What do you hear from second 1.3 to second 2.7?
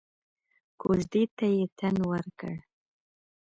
ته يې تن ورکړ.